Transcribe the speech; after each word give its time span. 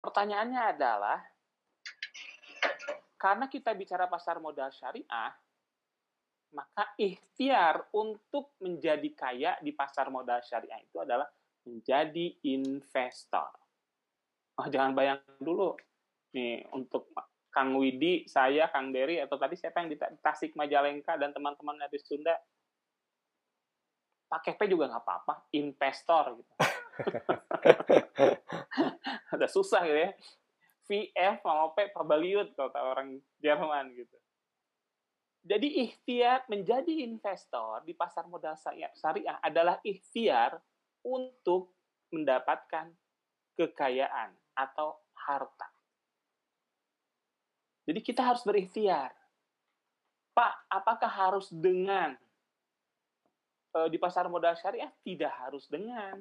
pertanyaannya 0.00 0.62
adalah 0.76 1.18
karena 3.20 3.46
kita 3.52 3.76
bicara 3.76 4.08
pasar 4.08 4.40
modal 4.40 4.72
syariah, 4.72 5.32
maka 6.56 6.96
ikhtiar 6.96 7.92
untuk 7.94 8.56
menjadi 8.58 9.08
kaya 9.12 9.52
di 9.60 9.70
pasar 9.76 10.08
modal 10.08 10.40
syariah 10.40 10.80
itu 10.80 10.98
adalah 10.98 11.28
menjadi 11.68 12.32
investor. 12.48 13.52
Oh, 14.56 14.66
jangan 14.66 14.96
bayangkan 14.96 15.36
dulu 15.38 15.76
nih 16.32 16.64
untuk 16.72 17.12
Kang 17.50 17.74
Widi, 17.76 18.24
saya, 18.30 18.70
Kang 18.70 18.94
Dery, 18.94 19.18
atau 19.18 19.34
tadi 19.34 19.58
siapa 19.58 19.82
yang 19.82 19.90
di 19.90 19.98
Tasik 19.98 20.54
Majalengka 20.54 21.18
dan 21.18 21.34
teman-teman 21.34 21.76
dari 21.76 21.98
Sunda, 21.98 22.38
pakai 24.30 24.54
P 24.54 24.70
juga 24.70 24.86
nggak 24.86 25.02
apa-apa, 25.02 25.34
investor 25.58 26.38
gitu. 26.38 26.52
Ada 29.34 29.46
susah 29.46 29.86
gitu 29.86 30.00
ya. 30.08 30.10
VF 30.90 31.46
sama 31.46 31.70
P 31.78 31.94
pabaliut 31.94 32.50
kalau 32.58 32.74
orang 32.74 33.22
Jerman 33.38 33.94
gitu. 33.94 34.18
Jadi 35.40 35.88
ikhtiar 35.88 36.44
menjadi 36.52 37.06
investor 37.06 37.80
di 37.86 37.96
pasar 37.96 38.28
modal 38.28 38.58
syariah 38.92 39.40
adalah 39.40 39.80
ikhtiar 39.80 40.60
untuk 41.00 41.72
mendapatkan 42.12 42.92
kekayaan 43.56 44.36
atau 44.52 45.00
harta. 45.16 45.68
Jadi 47.88 48.00
kita 48.04 48.20
harus 48.20 48.44
berikhtiar. 48.44 49.16
Pak, 50.36 50.70
apakah 50.70 51.10
harus 51.10 51.50
dengan 51.50 52.14
e, 53.74 53.78
di 53.90 53.98
pasar 53.98 54.30
modal 54.30 54.54
syariah? 54.54 54.92
Tidak 55.02 55.32
harus 55.32 55.66
dengan. 55.66 56.20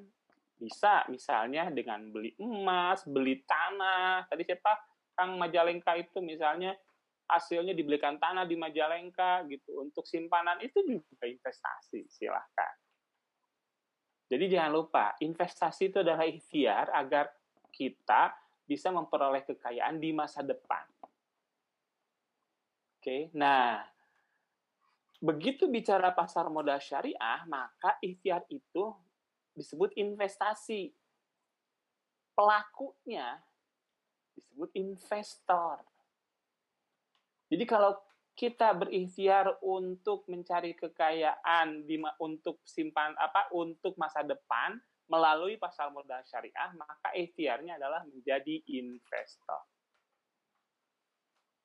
Bisa 0.60 1.08
misalnya 1.08 1.72
dengan 1.72 2.12
beli 2.12 2.36
emas, 2.36 3.08
beli 3.08 3.40
tanah. 3.48 4.28
Tadi 4.28 4.44
siapa? 4.44 4.76
Kang 5.16 5.36
Majalengka 5.40 5.96
itu 6.00 6.20
misalnya 6.20 6.76
hasilnya 7.30 7.78
dibelikan 7.78 8.18
tanah 8.18 8.50
di 8.50 8.58
Majalengka 8.58 9.46
gitu 9.46 9.86
untuk 9.86 10.02
simpanan 10.10 10.58
itu 10.66 10.82
juga 10.82 11.30
investasi 11.30 12.10
silahkan 12.10 12.74
jadi 14.26 14.50
jangan 14.50 14.72
lupa 14.74 15.14
investasi 15.22 15.94
itu 15.94 16.02
adalah 16.02 16.26
ikhtiar 16.26 16.90
agar 16.90 17.30
kita 17.70 18.34
bisa 18.66 18.90
memperoleh 18.90 19.46
kekayaan 19.46 20.02
di 20.02 20.10
masa 20.10 20.42
depan 20.42 20.90
oke 22.98 23.18
nah 23.38 23.86
begitu 25.22 25.70
bicara 25.70 26.10
pasar 26.18 26.50
modal 26.50 26.82
syariah 26.82 27.46
maka 27.46 28.02
ikhtiar 28.02 28.42
itu 28.50 28.90
disebut 29.60 29.92
investasi. 30.00 30.96
Pelakunya 32.32 33.44
disebut 34.40 34.72
investor. 34.80 35.84
Jadi 37.52 37.66
kalau 37.68 38.00
kita 38.40 38.72
berikhtiar 38.72 39.60
untuk 39.60 40.24
mencari 40.32 40.72
kekayaan 40.72 41.84
di 41.84 42.00
untuk 42.24 42.64
simpan 42.64 43.12
apa 43.20 43.52
untuk 43.52 44.00
masa 44.00 44.24
depan 44.24 44.80
melalui 45.12 45.60
pasar 45.60 45.92
modal 45.92 46.24
syariah, 46.24 46.72
maka 46.78 47.12
ikhtiarnya 47.18 47.76
adalah 47.76 48.06
menjadi 48.08 48.64
investor. 48.80 49.66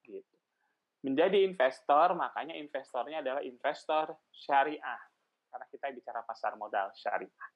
Gitu. 0.03 0.37
Menjadi 1.05 1.45
investor, 1.45 2.17
makanya 2.17 2.57
investornya 2.57 3.21
adalah 3.21 3.45
investor 3.45 4.17
syariah. 4.33 4.99
Karena 5.53 5.67
kita 5.69 5.87
bicara 5.93 6.25
pasar 6.25 6.57
modal 6.57 6.91
syariah. 6.97 7.49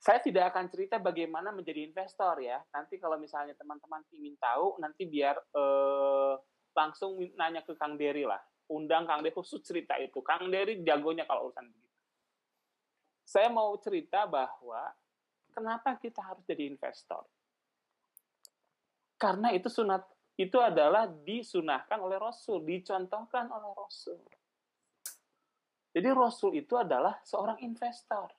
Saya 0.00 0.16
tidak 0.24 0.56
akan 0.56 0.72
cerita 0.72 0.96
bagaimana 0.96 1.52
menjadi 1.52 1.84
investor 1.84 2.40
ya. 2.40 2.56
Nanti 2.72 2.96
kalau 2.96 3.20
misalnya 3.20 3.52
teman-teman 3.52 4.00
ingin 4.16 4.32
tahu, 4.40 4.80
nanti 4.80 5.04
biar 5.04 5.36
eh, 5.36 6.34
langsung 6.72 7.20
nanya 7.36 7.60
ke 7.60 7.76
Kang 7.76 8.00
Dery 8.00 8.24
lah. 8.24 8.40
Undang 8.72 9.04
Kang 9.04 9.20
Dery 9.20 9.36
khusus 9.36 9.60
cerita 9.60 10.00
itu. 10.00 10.24
Kang 10.24 10.48
Dery 10.48 10.80
jagonya 10.80 11.28
kalau 11.28 11.52
urusan 11.52 11.68
begitu. 11.68 11.92
Saya 13.28 13.52
mau 13.52 13.76
cerita 13.76 14.24
bahwa 14.24 14.88
kenapa 15.52 16.00
kita 16.00 16.24
harus 16.24 16.48
jadi 16.48 16.64
investor. 16.72 17.28
Karena 19.20 19.52
itu 19.52 19.68
sunat 19.68 20.00
itu 20.40 20.56
adalah 20.56 21.04
disunahkan 21.04 22.00
oleh 22.00 22.16
Rasul, 22.16 22.64
dicontohkan 22.64 23.52
oleh 23.52 23.76
Rasul. 23.76 24.16
Jadi 25.92 26.08
Rasul 26.08 26.56
itu 26.56 26.80
adalah 26.80 27.20
seorang 27.20 27.60
investor 27.60 28.32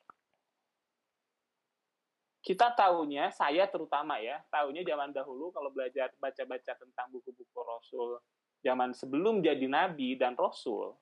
kita 2.41 2.73
tahunya, 2.73 3.29
saya 3.33 3.69
terutama 3.69 4.17
ya, 4.17 4.41
tahunya 4.49 4.81
zaman 4.81 5.13
dahulu 5.13 5.53
kalau 5.53 5.69
belajar 5.69 6.09
baca-baca 6.17 6.73
tentang 6.73 7.07
buku-buku 7.13 7.59
Rasul 7.61 8.17
zaman 8.61 8.93
sebelum 8.93 9.41
jadi 9.41 9.65
nabi 9.65 10.13
dan 10.15 10.37
rasul 10.37 10.93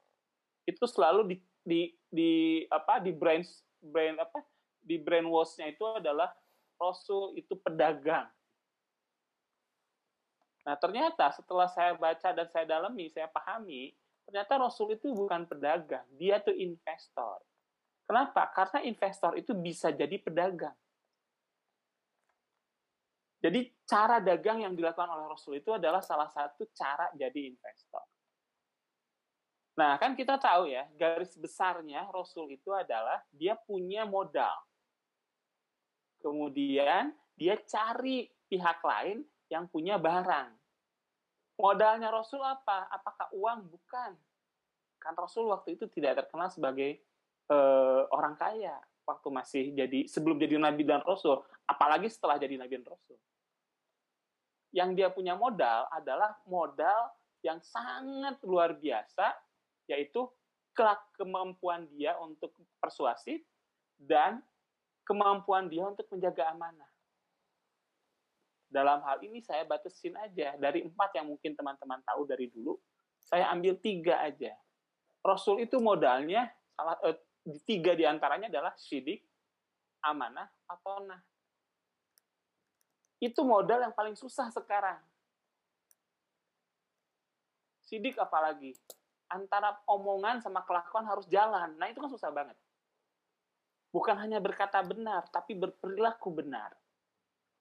itu 0.63 0.83
selalu 0.87 1.21
di 1.27 1.37
di, 1.59 1.81
di 2.07 2.31
apa 2.71 3.03
di 3.03 3.11
brain 3.11 3.43
brain 3.83 4.15
apa 4.15 4.41
di 4.79 4.95
brainwash-nya 4.95 5.75
itu 5.75 5.83
adalah 5.85 6.31
rasul 6.79 7.35
itu 7.35 7.53
pedagang. 7.59 8.31
Nah, 10.63 10.75
ternyata 10.79 11.35
setelah 11.35 11.67
saya 11.67 11.93
baca 11.99 12.31
dan 12.31 12.47
saya 12.47 12.63
dalami, 12.63 13.11
saya 13.11 13.27
pahami, 13.27 13.91
ternyata 14.23 14.55
rasul 14.55 14.95
itu 14.95 15.11
bukan 15.11 15.43
pedagang, 15.45 16.07
dia 16.15 16.39
tuh 16.39 16.55
investor. 16.55 17.43
Kenapa? 18.07 18.49
Karena 18.55 18.79
investor 18.87 19.35
itu 19.35 19.51
bisa 19.53 19.91
jadi 19.91 20.15
pedagang. 20.17 20.73
Jadi 23.39 23.71
cara 23.87 24.19
dagang 24.19 24.59
yang 24.59 24.75
dilakukan 24.75 25.07
oleh 25.07 25.31
Rasul 25.31 25.63
itu 25.63 25.71
adalah 25.71 26.03
salah 26.03 26.27
satu 26.27 26.67
cara 26.75 27.07
jadi 27.15 27.47
investor. 27.47 28.03
Nah, 29.79 29.95
kan 29.95 30.11
kita 30.11 30.35
tahu 30.35 30.67
ya, 30.67 30.83
garis 30.99 31.39
besarnya 31.39 32.03
Rasul 32.11 32.51
itu 32.51 32.75
adalah 32.75 33.23
dia 33.31 33.55
punya 33.55 34.03
modal. 34.03 34.59
Kemudian 36.19 37.15
dia 37.39 37.55
cari 37.63 38.27
pihak 38.51 38.83
lain 38.83 39.23
yang 39.47 39.71
punya 39.71 39.95
barang. 39.95 40.51
Modalnya 41.55 42.11
Rasul 42.11 42.43
apa? 42.43 42.91
Apakah 42.91 43.31
uang? 43.31 43.71
Bukan. 43.71 44.19
Kan 44.99 45.15
Rasul 45.15 45.47
waktu 45.47 45.79
itu 45.79 45.87
tidak 45.87 46.27
terkenal 46.27 46.51
sebagai 46.51 46.99
uh, 47.47 48.03
orang 48.11 48.35
kaya 48.35 48.75
waktu 49.09 49.27
masih 49.33 49.63
jadi 49.73 49.99
sebelum 50.05 50.37
jadi 50.37 50.61
nabi 50.61 50.85
dan 50.85 51.01
rasul, 51.01 51.41
apalagi 51.65 52.05
setelah 52.05 52.37
jadi 52.37 52.61
nabi 52.61 52.77
dan 52.77 52.85
rasul. 52.85 53.17
Yang 54.69 54.89
dia 55.01 55.09
punya 55.09 55.33
modal 55.33 55.89
adalah 55.89 56.37
modal 56.45 57.09
yang 57.41 57.57
sangat 57.63 58.37
luar 58.45 58.77
biasa, 58.77 59.33
yaitu 59.89 60.27
kemampuan 61.19 61.89
dia 61.91 62.15
untuk 62.23 62.55
persuasif 62.79 63.43
dan 63.99 64.39
kemampuan 65.03 65.67
dia 65.67 65.83
untuk 65.83 66.07
menjaga 66.07 66.55
amanah. 66.55 66.87
Dalam 68.69 69.01
hal 69.01 69.19
ini 69.25 69.41
saya 69.41 69.65
batasin 69.65 70.13
aja 70.13 70.53
dari 70.55 70.85
empat 70.85 71.17
yang 71.17 71.33
mungkin 71.33 71.57
teman-teman 71.57 71.99
tahu 72.05 72.29
dari 72.29 72.47
dulu, 72.53 72.77
saya 73.17 73.49
ambil 73.49 73.75
tiga 73.81 74.21
aja. 74.21 74.53
Rasul 75.25 75.65
itu 75.65 75.81
modalnya 75.81 76.47
salah 76.77 76.95
eh, 77.03 77.17
tiga 77.65 77.97
di 77.97 78.05
antaranya 78.05 78.47
adalah 78.47 78.71
sidik, 78.77 79.25
amanah, 80.05 80.47
patonah. 80.63 81.19
Itu 83.19 83.43
modal 83.43 83.83
yang 83.83 83.93
paling 83.93 84.15
susah 84.15 84.47
sekarang. 84.49 84.97
Sidik 87.83 88.15
apalagi. 88.15 88.73
Antara 89.29 89.77
omongan 89.85 90.41
sama 90.41 90.65
kelakuan 90.65 91.05
harus 91.05 91.27
jalan. 91.29 91.75
Nah 91.77 91.91
itu 91.91 92.01
kan 92.01 92.09
susah 92.09 92.31
banget. 92.33 92.57
Bukan 93.89 94.17
hanya 94.17 94.39
berkata 94.39 94.81
benar, 94.81 95.29
tapi 95.29 95.53
berperilaku 95.53 96.29
benar. 96.31 96.73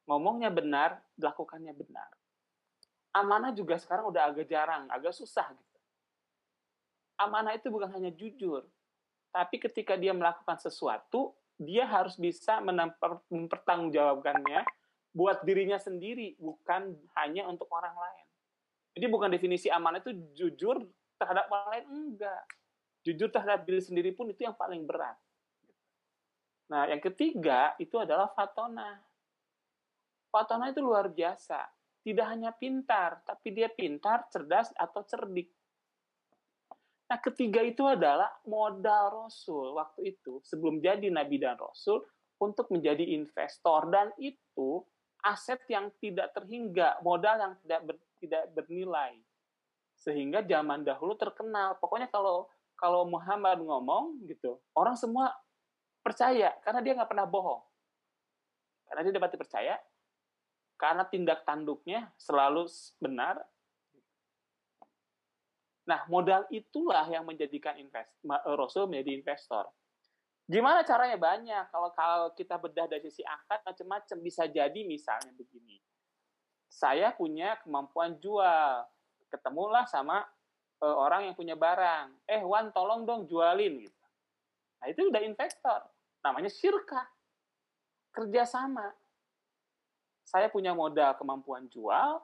Ngomongnya 0.09 0.49
benar, 0.49 1.01
lakukannya 1.21 1.73
benar. 1.77 2.09
Amanah 3.13 3.53
juga 3.57 3.79
sekarang 3.81 4.13
udah 4.13 4.29
agak 4.29 4.49
jarang, 4.49 4.89
agak 4.93 5.17
susah 5.17 5.49
gitu. 5.53 5.79
Amanah 7.19 7.57
itu 7.57 7.73
bukan 7.73 7.91
hanya 7.91 8.13
jujur, 8.13 8.69
tapi 9.33 9.59
ketika 9.59 9.97
dia 9.97 10.15
melakukan 10.15 10.61
sesuatu, 10.61 11.35
dia 11.59 11.83
harus 11.83 12.15
bisa 12.15 12.63
mempertanggungjawabkannya 12.63 14.63
buat 15.13 15.43
dirinya 15.43 15.81
sendiri, 15.81 16.37
bukan 16.39 16.95
hanya 17.19 17.49
untuk 17.49 17.69
orang 17.73 17.95
lain. 17.97 18.27
Jadi 18.99 19.07
bukan 19.09 19.31
definisi 19.31 19.71
amanah 19.71 20.03
itu 20.03 20.13
jujur 20.35 20.83
terhadap 21.19 21.47
orang 21.51 21.69
lain, 21.75 21.85
enggak. 21.87 22.43
Jujur 23.07 23.31
terhadap 23.31 23.65
diri 23.65 23.81
sendiri 23.81 24.11
pun 24.13 24.29
itu 24.29 24.45
yang 24.45 24.59
paling 24.59 24.85
berat. 24.85 25.17
Nah, 26.69 26.85
yang 26.91 27.01
ketiga 27.01 27.73
itu 27.81 27.97
adalah 27.97 28.29
fatona. 28.37 29.01
Fatona 30.29 30.69
itu 30.69 30.85
luar 30.85 31.09
biasa. 31.09 31.65
Tidak 32.05 32.27
hanya 32.29 32.53
pintar, 32.53 33.25
tapi 33.25 33.53
dia 33.53 33.73
pintar, 33.73 34.29
cerdas, 34.29 34.73
atau 34.77 35.03
cerdik. 35.09 35.49
Nah, 37.09 37.19
ketiga 37.25 37.65
itu 37.65 37.89
adalah 37.89 38.29
modal 38.45 39.25
Rasul 39.25 39.73
waktu 39.81 40.13
itu 40.13 40.45
sebelum 40.45 40.85
jadi 40.85 41.09
nabi 41.09 41.41
dan 41.41 41.57
rasul 41.57 42.05
untuk 42.37 42.69
menjadi 42.69 43.01
investor 43.17 43.89
dan 43.89 44.13
itu 44.21 44.85
aset 45.29 45.61
yang 45.69 45.93
tidak 46.01 46.33
terhingga, 46.33 46.97
modal 47.05 47.37
yang 47.37 47.55
tidak 47.61 47.81
ber, 47.85 47.97
tidak 48.17 48.45
bernilai. 48.57 49.13
Sehingga 49.99 50.41
zaman 50.41 50.87
dahulu 50.87 51.13
terkenal. 51.21 51.77
Pokoknya 51.77 52.09
kalau 52.09 52.49
kalau 52.79 53.05
Muhammad 53.05 53.59
ngomong 53.61 54.23
gitu, 54.31 54.57
orang 54.73 54.95
semua 54.95 55.35
percaya 56.01 56.55
karena 56.63 56.81
dia 56.81 56.97
nggak 56.97 57.11
pernah 57.11 57.27
bohong. 57.27 57.61
Karena 58.89 59.01
dia 59.05 59.15
dapat 59.21 59.31
dipercaya, 59.37 59.77
karena 60.79 61.05
tindak 61.05 61.45
tanduknya 61.45 62.09
selalu 62.17 62.65
benar. 63.03 63.43
Nah, 65.85 66.05
modal 66.09 66.47
itulah 66.49 67.05
yang 67.11 67.27
menjadikan 67.27 67.77
invest, 67.77 68.13
Rasul 68.45 68.89
menjadi 68.89 69.19
investor. 69.19 69.69
Gimana 70.49 70.81
caranya 70.81 71.21
banyak. 71.21 71.69
Kalau 71.69 71.93
kalau 71.93 72.29
kita 72.33 72.57
bedah 72.57 72.89
dari 72.89 73.05
sisi 73.05 73.21
akad 73.21 73.61
macam-macam 73.69 74.17
bisa 74.25 74.49
jadi 74.49 74.81
misalnya 74.89 75.29
begini. 75.37 75.77
Saya 76.73 77.13
punya 77.13 77.61
kemampuan 77.61 78.17
jual. 78.17 78.89
Ketemulah 79.29 79.85
sama 79.85 80.25
uh, 80.81 80.97
orang 80.97 81.29
yang 81.29 81.37
punya 81.37 81.53
barang. 81.53 82.17
Eh, 82.25 82.41
Wan 82.41 82.73
tolong 82.73 83.05
dong 83.05 83.29
jualin 83.29 83.85
gitu. 83.85 84.05
Nah, 84.81 84.87
itu 84.89 85.05
udah 85.05 85.21
investor. 85.21 85.85
Namanya 86.25 86.49
syirkah. 86.49 87.05
Kerjasama. 88.17 88.89
Saya 90.25 90.49
punya 90.49 90.73
modal 90.73 91.13
kemampuan 91.17 91.69
jual, 91.73 92.21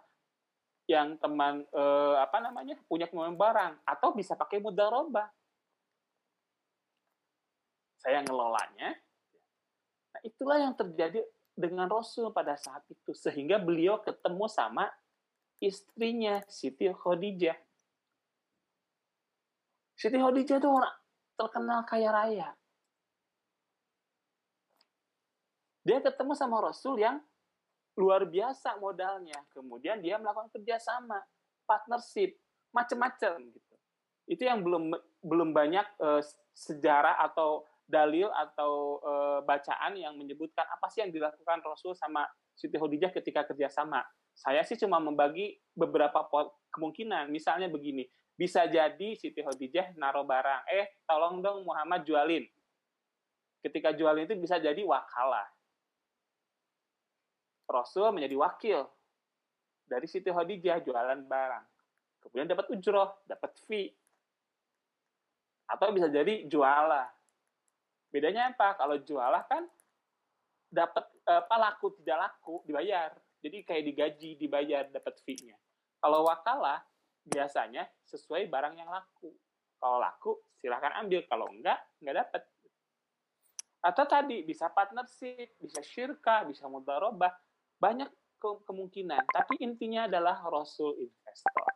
yang 0.85 1.17
teman 1.17 1.65
eh, 1.65 2.15
apa 2.21 2.45
namanya 2.45 2.77
punya 2.85 3.09
kemampuan 3.09 3.41
barang 3.41 3.73
atau 3.89 4.13
bisa 4.13 4.37
pakai 4.37 4.61
modal 4.61 4.93
roba 4.93 5.25
saya 8.05 8.21
ngelolanya. 8.21 8.93
Nah, 10.13 10.21
itulah 10.21 10.61
yang 10.61 10.77
terjadi 10.77 11.25
dengan 11.57 11.89
Rasul 11.89 12.29
pada 12.37 12.53
saat 12.61 12.85
itu. 12.93 13.17
Sehingga 13.17 13.57
beliau 13.57 13.97
ketemu 14.05 14.45
sama 14.53 14.93
istrinya, 15.57 16.45
Siti 16.45 16.93
Khadijah. 16.93 17.57
Siti 19.97 20.21
Khadijah 20.21 20.61
itu 20.61 20.69
orang 20.69 20.95
terkenal 21.41 21.81
kaya 21.89 22.13
raya. 22.13 22.49
Dia 25.85 26.05
ketemu 26.05 26.37
sama 26.37 26.61
Rasul 26.61 27.01
yang 27.01 27.25
luar 27.97 28.29
biasa 28.29 28.77
modalnya. 28.77 29.41
Kemudian 29.57 30.05
dia 30.05 30.21
melakukan 30.21 30.53
kerjasama, 30.53 31.25
partnership, 31.65 32.37
macam-macam 32.75 33.49
gitu. 33.49 33.75
Itu 34.25 34.43
yang 34.49 34.65
belum 34.65 34.97
belum 35.21 35.53
banyak 35.53 35.87
uh, 36.01 36.21
sejarah 36.57 37.21
atau 37.29 37.69
dalil 37.85 38.33
atau 38.33 38.99
e, 39.05 39.13
bacaan 39.45 39.93
yang 39.95 40.17
menyebutkan 40.17 40.65
apa 40.65 40.89
sih 40.89 41.05
yang 41.05 41.13
dilakukan 41.13 41.61
Rasul 41.61 41.93
sama 41.93 42.25
Siti 42.57 42.81
Khadijah 42.81 43.13
ketika 43.13 43.45
kerjasama. 43.45 44.01
Saya 44.35 44.65
sih 44.67 44.75
cuma 44.81 44.99
membagi 44.99 45.61
beberapa 45.77 46.27
kemungkinan. 46.75 47.31
Misalnya 47.31 47.71
begini, 47.71 48.09
bisa 48.35 48.67
jadi 48.67 49.15
Siti 49.15 49.45
Khadijah 49.45 49.95
naruh 49.95 50.27
barang, 50.27 50.67
eh 50.73 50.99
tolong 51.07 51.45
dong 51.45 51.63
Muhammad 51.63 52.03
jualin. 52.03 52.43
Ketika 53.63 53.95
jualin 53.95 54.27
itu 54.27 54.37
bisa 54.37 54.59
jadi 54.59 54.81
wakalah. 54.83 55.47
Rasul 57.65 58.13
menjadi 58.13 58.37
wakil 58.37 58.81
dari 59.89 60.05
Siti 60.09 60.29
Khadijah 60.29 60.85
jualan 60.85 61.21
barang. 61.25 61.65
Kemudian 62.25 62.49
dapat 62.49 62.67
ujroh, 62.73 63.25
dapat 63.29 63.53
fee. 63.69 63.93
Atau 65.65 65.97
bisa 65.97 66.13
jadi 66.13 66.45
jualah 66.45 67.09
Bedanya 68.15 68.55
apa? 68.55 68.79
Kalau 68.79 68.95
jualah 69.03 69.43
kan 69.51 69.67
dapat 70.71 71.03
apa 71.27 71.57
laku 71.59 71.99
tidak 71.99 72.31
laku 72.31 72.63
dibayar. 72.63 73.11
Jadi 73.43 73.67
kayak 73.67 73.85
digaji 73.91 74.31
dibayar 74.39 74.87
dapat 74.87 75.19
fee-nya. 75.27 75.59
Kalau 75.99 76.23
wakalah 76.31 76.79
biasanya 77.27 77.91
sesuai 78.07 78.47
barang 78.47 78.79
yang 78.79 78.87
laku. 78.87 79.35
Kalau 79.83 79.99
laku 79.99 80.39
silahkan 80.63 80.95
ambil, 81.03 81.27
kalau 81.27 81.51
enggak 81.51 81.83
enggak 81.99 82.23
dapat. 82.23 82.43
Atau 83.83 84.07
tadi 84.07 84.47
bisa 84.47 84.71
partnership, 84.71 85.59
bisa 85.59 85.83
syirka, 85.83 86.47
bisa 86.47 86.71
mudarobah, 86.71 87.35
banyak 87.83 88.09
ke 88.39 88.49
kemungkinan. 88.65 89.27
Tapi 89.27 89.61
intinya 89.61 90.07
adalah 90.07 90.39
Rasul 90.47 91.03
investor. 91.03 91.67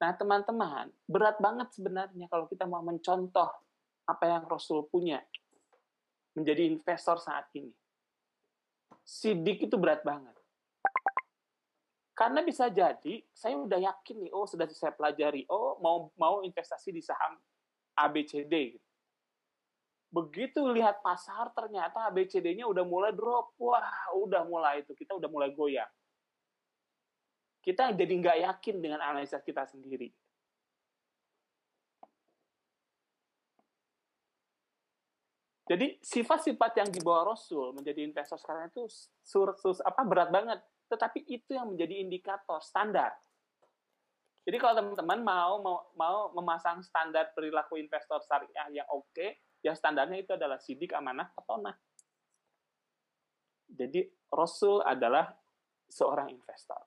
Nah 0.00 0.16
teman-teman, 0.16 0.90
berat 1.04 1.36
banget 1.38 1.70
sebenarnya 1.76 2.26
kalau 2.32 2.48
kita 2.48 2.64
mau 2.64 2.82
mencontoh 2.82 3.52
apa 4.08 4.24
yang 4.24 4.48
Rasul 4.48 4.88
punya 4.88 5.20
menjadi 6.38 6.62
investor 6.70 7.18
saat 7.18 7.50
ini. 7.58 7.74
Sidik 9.02 9.66
itu 9.66 9.76
berat 9.76 10.06
banget. 10.06 10.38
Karena 12.18 12.42
bisa 12.42 12.66
jadi 12.66 13.22
saya 13.30 13.54
udah 13.54 13.78
yakin 13.78 14.26
nih, 14.26 14.32
oh 14.34 14.42
sudah 14.42 14.66
saya 14.74 14.90
pelajari, 14.90 15.46
oh 15.46 15.78
mau 15.78 16.10
mau 16.18 16.42
investasi 16.42 16.90
di 16.90 16.98
saham 16.98 17.38
ABCD. 17.94 18.74
Gitu. 18.74 18.88
Begitu 20.08 20.60
lihat 20.72 20.98
pasar 21.04 21.52
ternyata 21.54 22.10
ABCD-nya 22.10 22.66
udah 22.66 22.82
mulai 22.82 23.14
drop, 23.14 23.54
wah 23.60 24.10
udah 24.18 24.42
mulai 24.48 24.82
itu 24.82 24.98
kita 24.98 25.14
udah 25.14 25.30
mulai 25.30 25.54
goyang. 25.54 25.90
Kita 27.62 27.92
jadi 27.92 28.14
nggak 28.18 28.38
yakin 28.50 28.76
dengan 28.82 28.98
analisa 29.04 29.38
kita 29.38 29.68
sendiri. 29.68 30.10
Jadi 35.68 36.00
sifat-sifat 36.00 36.80
yang 36.80 36.88
dibawa 36.88 37.36
Rasul 37.36 37.76
menjadi 37.76 38.00
investor 38.00 38.40
sekarang 38.40 38.72
itu 38.72 38.88
sur, 39.20 39.52
sur, 39.60 39.76
apa 39.84 40.00
berat 40.08 40.32
banget. 40.32 40.64
Tetapi 40.88 41.28
itu 41.28 41.52
yang 41.52 41.68
menjadi 41.68 42.00
indikator 42.00 42.64
standar. 42.64 43.12
Jadi 44.48 44.56
kalau 44.56 44.80
teman-teman 44.80 45.20
mau, 45.20 45.60
mau 45.60 45.78
mau 45.92 46.18
memasang 46.32 46.80
standar 46.80 47.36
perilaku 47.36 47.76
investor 47.76 48.16
syariah 48.24 48.80
yang 48.80 48.88
oke, 48.88 49.12
okay, 49.12 49.44
ya 49.60 49.76
standarnya 49.76 50.24
itu 50.24 50.32
adalah 50.32 50.56
sidik, 50.56 50.96
amanah, 50.96 51.28
petonah. 51.36 51.76
Jadi 53.68 54.08
Rasul 54.32 54.80
adalah 54.80 55.28
seorang 55.92 56.32
investor. 56.32 56.80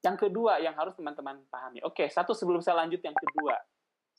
Yang 0.00 0.16
kedua 0.16 0.64
yang 0.64 0.72
harus 0.80 0.96
teman-teman 0.96 1.44
pahami. 1.52 1.84
Oke, 1.84 2.08
satu 2.08 2.32
sebelum 2.32 2.64
saya 2.64 2.80
lanjut 2.80 3.04
yang 3.04 3.12
kedua 3.12 3.60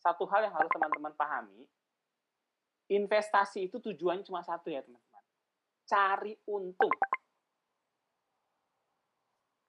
satu 0.02 0.26
hal 0.26 0.50
yang 0.50 0.56
harus 0.58 0.72
teman-teman 0.74 1.14
pahami, 1.14 1.62
investasi 2.90 3.70
itu 3.70 3.78
tujuannya 3.78 4.26
cuma 4.26 4.42
satu 4.42 4.74
ya 4.74 4.82
teman-teman. 4.82 5.24
Cari 5.86 6.34
untung. 6.50 6.92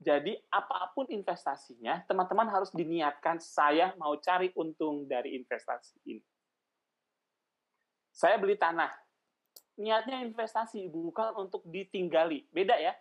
Jadi 0.03 0.35
apa 0.51 0.91
pun 0.91 1.07
investasinya, 1.07 2.03
teman-teman 2.11 2.51
harus 2.51 2.75
diniatkan 2.75 3.39
saya 3.39 3.95
mau 3.95 4.19
cari 4.19 4.51
untung 4.59 5.07
dari 5.07 5.39
investasi 5.39 6.03
ini. 6.11 6.25
Saya 8.11 8.35
beli 8.41 8.59
tanah. 8.59 8.91
Niatnya 9.79 10.27
investasi 10.27 10.91
bukan 10.91 11.39
untuk 11.39 11.63
ditinggali. 11.71 12.51
Beda 12.51 12.75
ya. 12.83 12.93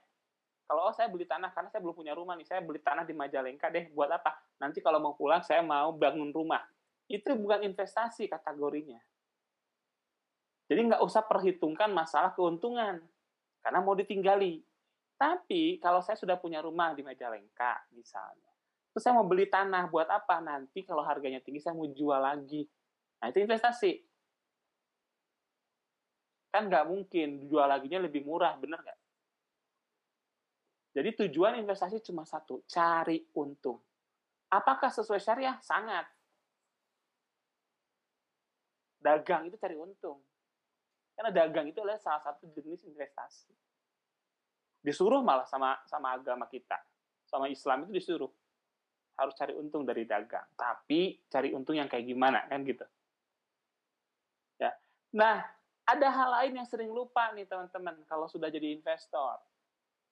Kalau 0.69 0.87
oh, 0.87 0.93
saya 0.95 1.11
beli 1.11 1.27
tanah 1.27 1.51
karena 1.51 1.67
saya 1.67 1.83
belum 1.83 1.99
punya 1.99 2.15
rumah 2.15 2.31
nih, 2.37 2.47
saya 2.47 2.63
beli 2.63 2.79
tanah 2.79 3.03
di 3.03 3.11
Majalengka 3.11 3.67
deh. 3.67 3.91
Buat 3.91 4.21
apa? 4.21 4.39
Nanti 4.61 4.79
kalau 4.79 5.03
mau 5.03 5.17
pulang 5.19 5.43
saya 5.43 5.59
mau 5.59 5.91
bangun 5.91 6.31
rumah 6.31 6.63
itu 7.11 7.35
bukan 7.35 7.67
investasi 7.67 8.31
kategorinya. 8.31 8.99
Jadi 10.71 10.87
nggak 10.87 11.03
usah 11.03 11.27
perhitungkan 11.27 11.91
masalah 11.91 12.31
keuntungan, 12.31 13.03
karena 13.59 13.79
mau 13.83 13.91
ditinggali. 13.91 14.63
Tapi 15.19 15.77
kalau 15.83 15.99
saya 15.99 16.15
sudah 16.15 16.39
punya 16.39 16.63
rumah 16.63 16.95
di 16.95 17.03
Majalengka 17.03 17.91
misalnya, 17.91 18.49
terus 18.89 19.03
saya 19.03 19.19
mau 19.19 19.27
beli 19.27 19.51
tanah 19.51 19.91
buat 19.91 20.07
apa? 20.07 20.39
Nanti 20.39 20.87
kalau 20.87 21.03
harganya 21.03 21.43
tinggi 21.43 21.59
saya 21.59 21.75
mau 21.75 21.91
jual 21.91 22.17
lagi. 22.17 22.63
Nah 23.19 23.27
itu 23.29 23.43
investasi. 23.43 23.91
Kan 26.55 26.71
nggak 26.71 26.87
mungkin 26.87 27.51
jual 27.51 27.67
laginya 27.67 28.01
lebih 28.07 28.23
murah, 28.23 28.55
bener 28.55 28.79
nggak? 28.79 28.99
Jadi 30.91 31.09
tujuan 31.27 31.59
investasi 31.59 31.99
cuma 32.03 32.23
satu, 32.23 32.63
cari 32.67 33.23
untung. 33.35 33.79
Apakah 34.51 34.91
sesuai 34.91 35.19
syariah? 35.19 35.55
Sangat 35.63 36.03
dagang 39.01 39.49
itu 39.49 39.57
cari 39.57 39.73
untung. 39.73 40.21
Karena 41.17 41.33
dagang 41.33 41.67
itu 41.67 41.81
adalah 41.81 41.99
salah 41.99 42.21
satu 42.21 42.47
jenis 42.53 42.85
investasi. 42.85 43.51
Disuruh 44.81 45.21
malah 45.21 45.45
sama 45.45 45.77
sama 45.85 46.17
agama 46.17 46.45
kita, 46.49 46.77
sama 47.25 47.49
Islam 47.49 47.85
itu 47.85 47.97
disuruh 47.97 48.31
harus 49.17 49.33
cari 49.37 49.53
untung 49.53 49.85
dari 49.85 50.05
dagang. 50.05 50.45
Tapi 50.57 51.21
cari 51.29 51.53
untung 51.53 51.77
yang 51.77 51.89
kayak 51.89 52.05
gimana 52.07 52.45
kan 52.49 52.65
gitu. 52.65 52.85
Ya. 54.57 54.73
Nah, 55.13 55.45
ada 55.85 56.07
hal 56.09 56.29
lain 56.41 56.61
yang 56.61 56.67
sering 56.69 56.89
lupa 56.89 57.29
nih 57.33 57.45
teman-teman 57.45 58.01
kalau 58.09 58.25
sudah 58.25 58.49
jadi 58.49 58.73
investor. 58.73 59.37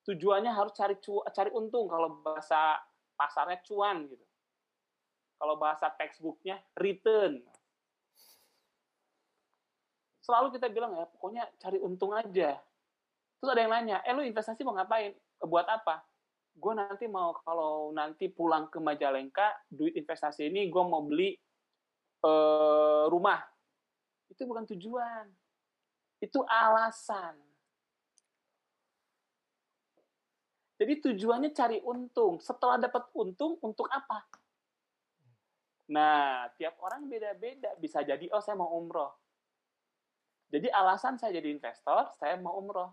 Tujuannya 0.06 0.50
harus 0.50 0.74
cari 0.74 0.98
cu 1.02 1.22
cari 1.30 1.50
untung 1.54 1.90
kalau 1.90 2.22
bahasa 2.22 2.78
pasarnya 3.18 3.58
cuan 3.66 4.06
gitu. 4.06 4.26
Kalau 5.40 5.56
bahasa 5.56 5.88
textbooknya 5.96 6.60
return 6.76 7.40
selalu 10.30 10.54
kita 10.54 10.70
bilang 10.70 10.94
ya 10.94 11.10
pokoknya 11.10 11.50
cari 11.58 11.82
untung 11.82 12.14
aja 12.14 12.62
Terus 13.40 13.56
ada 13.56 13.64
yang 13.64 13.72
nanya, 13.72 13.96
eh 14.04 14.12
lu 14.12 14.20
investasi 14.20 14.60
mau 14.68 14.76
ngapain? 14.76 15.16
Buat 15.40 15.64
apa? 15.64 16.04
Gue 16.52 16.76
nanti 16.76 17.08
mau 17.08 17.32
kalau 17.40 17.88
nanti 17.88 18.28
pulang 18.28 18.68
ke 18.68 18.76
Majalengka, 18.76 19.64
duit 19.72 19.96
investasi 19.96 20.52
ini 20.52 20.68
gue 20.68 20.82
mau 20.84 21.00
beli 21.00 21.32
uh, 22.20 23.08
rumah. 23.08 23.40
Itu 24.28 24.44
bukan 24.44 24.68
tujuan. 24.76 25.24
Itu 26.20 26.44
alasan. 26.44 27.40
Jadi 30.76 31.00
tujuannya 31.00 31.56
cari 31.56 31.80
untung. 31.80 32.44
Setelah 32.44 32.76
dapat 32.76 33.08
untung, 33.16 33.56
untuk 33.64 33.88
apa? 33.88 34.28
Nah, 35.88 36.44
tiap 36.60 36.76
orang 36.84 37.08
beda-beda. 37.08 37.72
Bisa 37.80 38.04
jadi, 38.04 38.28
oh 38.36 38.40
saya 38.44 38.60
mau 38.60 38.68
umroh. 38.76 39.16
Jadi 40.50 40.66
alasan 40.66 41.14
saya 41.14 41.38
jadi 41.38 41.54
investor, 41.54 42.10
saya 42.18 42.34
mau 42.38 42.58
umroh 42.58 42.90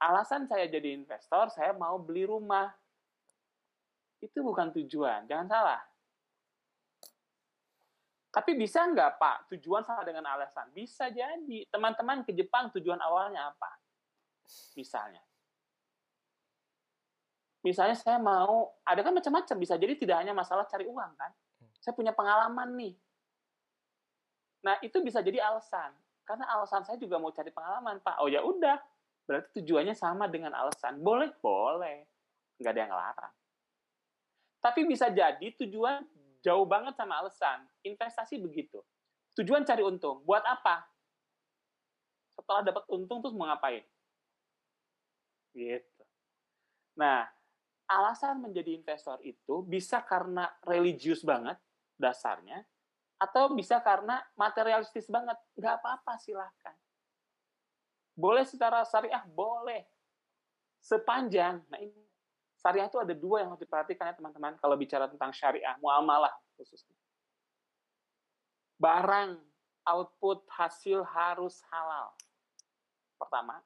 alasan 0.00 0.44
saya 0.44 0.68
jadi 0.68 0.92
investor, 0.92 1.48
saya 1.52 1.72
mau 1.72 1.96
beli 1.96 2.28
rumah. 2.28 2.68
Itu 4.20 4.44
bukan 4.44 4.72
tujuan, 4.72 5.28
jangan 5.28 5.48
salah. 5.48 5.80
Tapi 8.32 8.52
bisa 8.52 8.84
nggak 8.84 9.16
Pak, 9.16 9.36
tujuan 9.56 9.80
sama 9.84 10.04
dengan 10.04 10.28
alasan? 10.28 10.68
Bisa 10.76 11.08
jadi. 11.08 11.64
Teman-teman 11.72 12.20
ke 12.20 12.36
Jepang 12.36 12.68
tujuan 12.76 13.00
awalnya 13.00 13.48
apa? 13.48 13.80
Misalnya. 14.76 15.24
Misalnya 17.64 17.96
saya 17.96 18.20
mau, 18.20 18.76
ada 18.84 19.00
kan 19.00 19.16
macam-macam, 19.16 19.56
bisa 19.56 19.74
jadi 19.80 19.96
tidak 19.96 20.16
hanya 20.20 20.36
masalah 20.36 20.68
cari 20.68 20.84
uang 20.84 21.12
kan. 21.16 21.32
Saya 21.80 21.96
punya 21.96 22.12
pengalaman 22.12 22.76
nih. 22.76 22.94
Nah, 24.68 24.76
itu 24.84 25.00
bisa 25.00 25.24
jadi 25.24 25.40
alasan. 25.40 25.96
Karena 26.26 26.50
alasan 26.50 26.82
saya 26.82 26.98
juga 26.98 27.22
mau 27.22 27.30
cari 27.30 27.54
pengalaman, 27.54 28.02
Pak. 28.02 28.18
Oh 28.18 28.26
ya 28.26 28.42
udah, 28.42 28.76
Berarti 29.26 29.60
tujuannya 29.60 29.92
sama 29.98 30.30
dengan 30.30 30.54
alasan. 30.54 31.02
Boleh, 31.02 31.34
boleh. 31.42 32.06
Nggak 32.62 32.72
ada 32.72 32.80
yang 32.80 32.94
larang. 32.94 33.34
Tapi 34.62 34.80
bisa 34.86 35.10
jadi 35.10 35.46
tujuan 35.66 36.06
jauh 36.40 36.64
banget 36.64 36.94
sama 36.94 37.18
alasan. 37.18 37.66
Investasi 37.82 38.38
begitu. 38.38 38.78
Tujuan 39.34 39.66
cari 39.66 39.82
untung. 39.82 40.22
Buat 40.22 40.46
apa? 40.46 40.86
Setelah 42.38 42.62
dapat 42.70 42.84
untung 42.86 43.18
terus 43.18 43.34
mau 43.34 43.50
ngapain? 43.50 43.82
Gitu. 45.52 46.02
Nah, 46.94 47.26
alasan 47.90 48.38
menjadi 48.38 48.78
investor 48.78 49.18
itu 49.26 49.66
bisa 49.66 50.00
karena 50.06 50.48
religius 50.62 51.26
banget 51.26 51.58
dasarnya, 51.98 52.62
atau 53.16 53.52
bisa 53.56 53.80
karena 53.80 54.20
materialistis 54.36 55.08
banget. 55.08 55.36
Nggak 55.56 55.80
apa-apa, 55.80 56.20
silahkan. 56.20 56.76
Boleh 58.16 58.44
secara 58.48 58.84
syariah? 58.84 59.24
Boleh. 59.28 59.84
Sepanjang, 60.80 61.66
nah 61.66 61.82
ini 61.82 62.06
syariah 62.56 62.86
itu 62.86 62.98
ada 63.02 63.10
dua 63.10 63.42
yang 63.42 63.50
harus 63.52 63.62
diperhatikan 63.66 64.10
ya 64.10 64.14
teman-teman 64.14 64.54
kalau 64.62 64.78
bicara 64.78 65.10
tentang 65.10 65.34
syariah, 65.34 65.74
muamalah 65.82 66.30
khususnya. 66.54 66.94
Barang, 68.78 69.40
output, 69.86 70.44
hasil 70.52 71.02
harus 71.06 71.62
halal. 71.72 72.12
Pertama. 73.16 73.60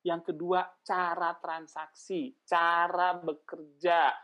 Yang 0.00 0.32
kedua, 0.32 0.64
cara 0.80 1.36
transaksi, 1.36 2.32
cara 2.48 3.20
bekerja, 3.20 4.16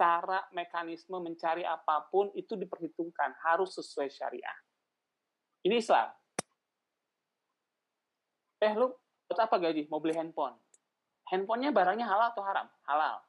cara 0.00 0.48
mekanisme 0.56 1.20
mencari 1.20 1.60
apa 1.60 2.08
pun 2.08 2.32
itu 2.32 2.56
diperhitungkan, 2.56 3.36
harus 3.44 3.76
sesuai 3.76 4.08
syariah. 4.08 4.56
Ini 5.60 5.76
Islam. 5.76 6.08
Eh, 8.64 8.72
lu 8.72 8.96
Buat 9.30 9.46
apa 9.46 9.62
gaji? 9.62 9.86
Mau 9.86 10.02
beli 10.02 10.18
handphone. 10.18 10.58
Handphonenya 11.30 11.70
barangnya 11.70 12.02
halal 12.02 12.34
atau 12.34 12.42
haram? 12.42 12.66
Halal. 12.82 13.22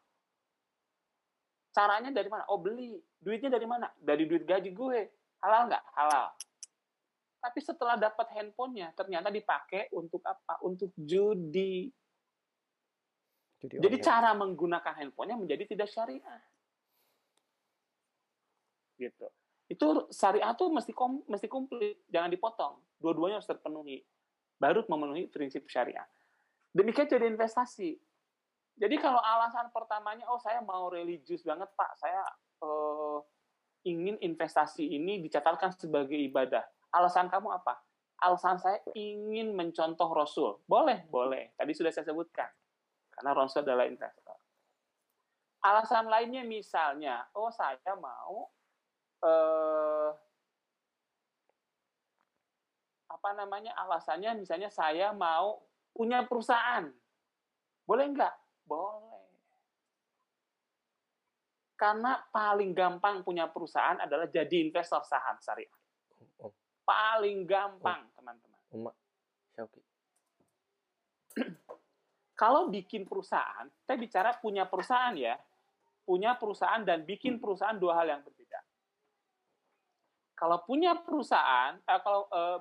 Caranya 1.77 2.09
dari 2.09 2.25
mana? 2.25 2.49
Oh 2.49 2.57
beli. 2.57 2.97
Duitnya 3.21 3.53
dari 3.53 3.69
mana? 3.69 3.85
Dari 4.01 4.25
duit 4.25 4.49
gaji 4.49 4.73
gue. 4.73 4.99
Halal 5.45 5.69
nggak? 5.69 5.83
Halal. 5.93 6.33
Tapi 7.37 7.59
setelah 7.61 8.01
dapat 8.01 8.33
handphonenya, 8.33 8.97
ternyata 8.97 9.29
dipakai 9.29 9.93
untuk 9.93 10.25
apa? 10.25 10.57
Untuk 10.65 10.89
judi. 10.97 11.93
Jadi, 13.61 13.77
Jadi 13.77 13.97
cara 14.01 14.33
menggunakan 14.33 15.05
handphonenya 15.05 15.37
menjadi 15.37 15.69
tidak 15.69 15.85
syariah. 15.93 16.41
Gitu. 19.01 19.25
Itu 19.65 20.05
syariah 20.13 20.53
tuh 20.53 20.69
mesti 20.69 20.93
kom, 20.93 21.25
mesti 21.25 21.49
komplit, 21.49 22.05
jangan 22.13 22.29
dipotong. 22.29 22.77
Dua-duanya 23.01 23.41
harus 23.41 23.49
terpenuhi 23.49 24.05
baru 24.61 24.85
memenuhi 24.85 25.25
prinsip 25.33 25.65
syariah. 25.65 26.05
Demikian 26.69 27.09
jadi 27.09 27.25
investasi. 27.25 27.97
Jadi 28.77 28.95
kalau 29.01 29.17
alasan 29.17 29.73
pertamanya, 29.73 30.29
oh 30.29 30.37
saya 30.37 30.61
mau 30.61 30.87
religius 30.93 31.41
banget 31.41 31.67
pak, 31.73 31.91
saya 31.97 32.21
uh, 32.61 33.19
ingin 33.83 34.21
investasi 34.21 34.85
ini 34.85 35.17
dicatatkan 35.25 35.73
sebagai 35.73 36.15
ibadah. 36.15 36.61
Alasan 36.93 37.27
kamu 37.27 37.49
apa? 37.49 37.81
Alasan 38.21 38.61
saya 38.61 38.77
ingin 38.93 39.57
mencontoh 39.57 40.13
Rasul. 40.13 40.61
Boleh, 40.69 41.09
boleh. 41.09 41.57
Tadi 41.57 41.73
sudah 41.73 41.89
saya 41.89 42.05
sebutkan. 42.05 42.47
Karena 43.09 43.33
Rasul 43.33 43.65
adalah 43.65 43.89
investor. 43.89 44.37
Alasan 45.61 46.09
lainnya 46.09 46.45
misalnya, 46.45 47.25
oh 47.37 47.49
saya 47.49 47.97
mau 47.97 48.49
uh, 49.21 50.09
apa 53.11 53.29
namanya 53.37 53.77
alasannya 53.77 54.41
misalnya 54.41 54.73
saya 54.73 55.13
mau 55.13 55.61
punya 55.93 56.25
perusahaan. 56.25 56.89
Boleh 57.85 58.05
nggak? 58.09 58.35
Boleh. 58.65 59.11
Karena 61.77 62.17
paling 62.29 62.77
gampang 62.77 63.25
punya 63.25 63.49
perusahaan 63.49 63.97
adalah 63.97 64.29
jadi 64.29 64.61
investor 64.61 65.01
saham 65.05 65.37
syariah. 65.41 65.73
Oh. 66.41 66.53
Paling 66.85 67.45
gampang, 67.45 68.05
oh. 68.05 68.13
teman-teman. 68.17 68.61
Oh. 68.77 68.93
Kalau 72.41 72.69
bikin 72.69 73.05
perusahaan, 73.05 73.69
kita 73.85 73.93
bicara 73.97 74.29
punya 74.37 74.65
perusahaan 74.65 75.13
ya. 75.17 75.37
Punya 76.01 76.33
perusahaan 76.37 76.81
dan 76.81 77.05
bikin 77.05 77.37
perusahaan 77.37 77.77
dua 77.77 78.01
hal 78.01 78.17
yang 78.17 78.21
berbeda. 78.25 78.40
Kalau 80.41 80.57
punya 80.65 80.97
perusahaan, 80.97 81.77
eh, 81.77 82.01
kalau 82.01 82.25
eh, 82.33 82.59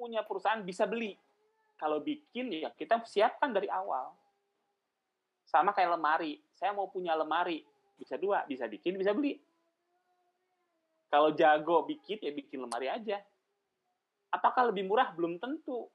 punya 0.00 0.24
perusahaan 0.24 0.64
bisa 0.64 0.88
beli. 0.88 1.12
Kalau 1.76 2.00
bikin 2.00 2.48
ya 2.56 2.72
kita 2.72 3.04
siapkan 3.04 3.52
dari 3.52 3.68
awal. 3.68 4.16
Sama 5.44 5.76
kayak 5.76 5.92
lemari. 5.92 6.40
Saya 6.56 6.72
mau 6.72 6.88
punya 6.88 7.12
lemari. 7.12 7.60
Bisa 8.00 8.16
dua, 8.16 8.48
bisa 8.48 8.64
bikin, 8.64 8.96
bisa 8.96 9.12
beli. 9.12 9.36
Kalau 11.12 11.36
jago 11.36 11.84
bikin, 11.84 12.16
ya 12.24 12.32
bikin 12.32 12.64
lemari 12.64 12.88
aja. 12.88 13.20
Apakah 14.32 14.72
lebih 14.72 14.88
murah? 14.88 15.12
Belum 15.12 15.36
tentu. 15.36 15.92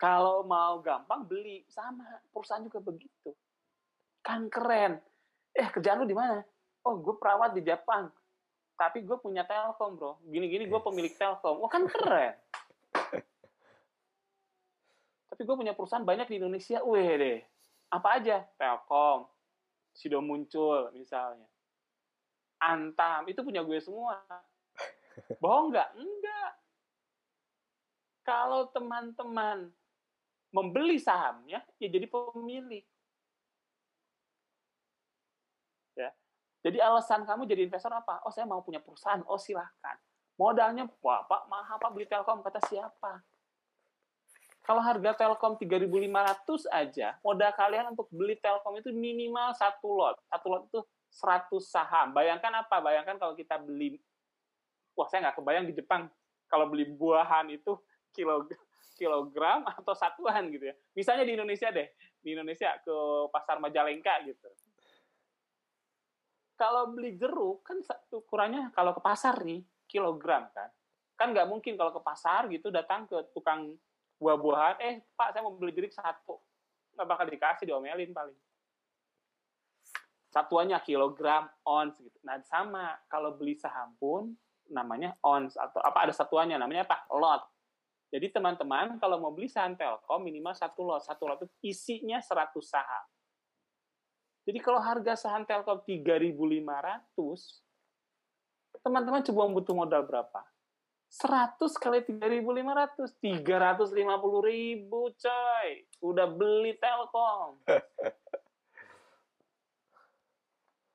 Kalau 0.00 0.40
mau 0.48 0.80
gampang, 0.80 1.28
beli. 1.28 1.68
Sama, 1.68 2.08
perusahaan 2.32 2.64
juga 2.64 2.80
begitu. 2.80 3.36
Kan 4.24 4.48
keren. 4.48 4.96
Eh, 5.52 5.68
kerjaan 5.68 6.00
lu 6.00 6.08
di 6.08 6.16
mana? 6.16 6.40
Oh, 6.88 6.96
gue 6.96 7.12
perawat 7.20 7.52
di 7.52 7.60
Jepang 7.60 8.08
tapi 8.80 9.04
gue 9.04 9.20
punya 9.20 9.44
Telkom 9.44 10.00
bro. 10.00 10.16
Gini-gini 10.24 10.64
gue 10.64 10.80
pemilik 10.80 11.12
Telkom. 11.12 11.60
Wah 11.60 11.68
kan 11.68 11.84
keren. 11.84 12.32
Tapi 15.28 15.42
gue 15.44 15.52
punya 15.52 15.76
perusahaan 15.76 16.00
banyak 16.00 16.32
di 16.32 16.40
Indonesia. 16.40 16.80
Weh 16.88 17.12
deh. 17.20 17.38
Apa 17.92 18.16
aja? 18.16 18.40
Telkom 18.56 19.28
Sido 19.92 20.24
muncul 20.24 20.88
misalnya. 20.96 21.44
Antam 22.56 23.28
itu 23.28 23.44
punya 23.44 23.60
gue 23.60 23.76
semua. 23.84 24.16
Bohong 25.44 25.76
nggak? 25.76 25.88
Enggak 26.00 26.52
kalau 28.30 28.70
teman-teman 28.70 29.74
membeli 30.54 31.02
sahamnya 31.02 31.62
ya 31.82 31.88
jadi 31.90 32.06
pemilik 32.06 32.86
Jadi 36.60 36.76
alasan 36.76 37.24
kamu 37.24 37.48
jadi 37.48 37.64
investor 37.64 37.92
apa? 37.92 38.20
Oh 38.28 38.32
saya 38.32 38.44
mau 38.44 38.60
punya 38.60 38.84
perusahaan. 38.84 39.24
Oh 39.24 39.40
silahkan. 39.40 39.96
Modalnya, 40.36 40.88
wah 41.00 41.24
Pak 41.24 41.48
mahal 41.48 41.76
Pak 41.80 41.90
beli 41.92 42.04
Telkom. 42.08 42.44
Kata 42.44 42.60
siapa? 42.68 43.24
Kalau 44.60 44.84
harga 44.84 45.16
Telkom 45.16 45.56
3.500 45.56 46.68
aja, 46.68 47.16
modal 47.24 47.52
kalian 47.56 47.96
untuk 47.96 48.12
beli 48.12 48.36
Telkom 48.36 48.76
itu 48.76 48.92
minimal 48.92 49.56
satu 49.56 49.88
lot. 49.88 50.20
Satu 50.28 50.46
lot 50.52 50.62
itu 50.68 50.80
100 51.16 51.48
saham. 51.64 52.12
Bayangkan 52.12 52.52
apa? 52.52 52.76
Bayangkan 52.84 53.16
kalau 53.16 53.32
kita 53.32 53.56
beli, 53.56 53.96
wah 54.92 55.08
saya 55.08 55.28
nggak 55.28 55.40
kebayang 55.40 55.64
di 55.64 55.74
Jepang 55.74 56.12
kalau 56.44 56.68
beli 56.68 56.92
buahan 56.92 57.48
itu 57.48 57.72
kilo 58.12 58.44
kilogram 59.00 59.64
atau 59.80 59.96
satuan 59.96 60.52
gitu 60.52 60.68
ya. 60.68 60.74
Misalnya 60.92 61.24
di 61.24 61.32
Indonesia 61.40 61.72
deh, 61.72 61.88
di 62.20 62.36
Indonesia 62.36 62.76
ke 62.84 62.96
pasar 63.32 63.56
Majalengka 63.56 64.28
gitu 64.28 64.48
kalau 66.60 66.92
beli 66.92 67.16
jeruk 67.16 67.64
kan 67.64 67.80
ukurannya 68.12 68.68
kalau 68.76 68.92
ke 68.92 69.00
pasar 69.00 69.40
nih 69.40 69.64
kilogram 69.88 70.52
kan 70.52 70.68
kan 71.16 71.32
nggak 71.32 71.48
mungkin 71.48 71.80
kalau 71.80 71.96
ke 71.96 72.04
pasar 72.04 72.52
gitu 72.52 72.68
datang 72.68 73.08
ke 73.08 73.16
tukang 73.32 73.80
buah-buahan, 74.20 74.76
eh 74.84 75.00
Pak 75.16 75.32
saya 75.32 75.42
mau 75.42 75.56
beli 75.56 75.72
jeruk 75.72 75.96
satu. 75.96 76.36
Nggak 76.94 77.08
bakal 77.08 77.26
dikasih, 77.32 77.64
diomelin 77.64 78.12
paling. 78.12 78.36
Satuannya 80.30 80.78
kilogram, 80.84 81.48
ons 81.66 81.96
gitu. 81.98 82.14
Nah 82.22 82.38
sama, 82.44 82.94
kalau 83.08 83.34
beli 83.34 83.56
saham 83.56 83.96
pun 83.96 84.36
namanya 84.70 85.18
ons 85.26 85.58
atau 85.58 85.82
apa 85.82 86.06
ada 86.06 86.12
satuannya 86.14 86.54
namanya 86.54 86.86
apa? 86.86 87.08
Lot. 87.10 87.42
Jadi 88.12 88.30
teman-teman 88.30 89.00
kalau 89.02 89.18
mau 89.18 89.32
beli 89.34 89.50
saham 89.50 89.74
Telkom 89.74 90.22
minimal 90.22 90.54
satu 90.54 90.86
lot. 90.86 91.02
Satu 91.02 91.26
lot 91.26 91.40
itu 91.42 91.74
isinya 91.74 92.22
100 92.22 92.54
saham. 92.62 93.04
Jadi 94.44 94.58
kalau 94.58 94.80
harga 94.80 95.16
saham 95.16 95.44
Telkom 95.44 95.80
3.500, 95.84 97.60
teman-teman 98.80 99.22
coba 99.24 99.48
butuh 99.52 99.74
modal 99.76 100.02
berapa? 100.08 100.40
100 101.10 101.58
kali 101.74 102.06
3.500, 102.06 103.18
350 103.18 104.46
ribu 104.46 105.10
coy. 105.18 105.68
Udah 106.00 106.26
beli 106.30 106.78
Telkom. 106.78 107.58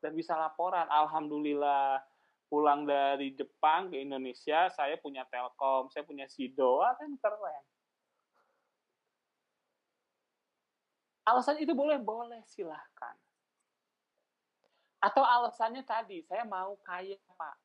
Dan 0.02 0.16
bisa 0.16 0.40
laporan, 0.40 0.88
Alhamdulillah 0.88 2.00
pulang 2.46 2.86
dari 2.86 3.34
Jepang 3.36 3.92
ke 3.92 4.00
Indonesia, 4.00 4.70
saya 4.72 4.96
punya 5.02 5.26
Telkom, 5.28 5.92
saya 5.92 6.06
punya 6.06 6.30
Sido, 6.30 6.80
kan 6.80 7.12
keren. 7.20 7.64
Alasan 11.26 11.58
itu 11.58 11.74
boleh? 11.74 11.98
Boleh, 11.98 12.46
silahkan. 12.46 13.18
Atau 15.06 15.22
alasannya 15.22 15.86
tadi, 15.86 16.26
saya 16.26 16.42
mau 16.42 16.74
kaya, 16.82 17.14
Pak. 17.38 17.56